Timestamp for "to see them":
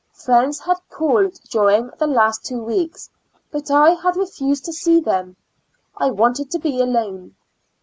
4.65-5.35